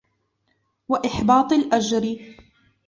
[0.89, 2.17] وَإِحْبَاطِ الْأَجْرِ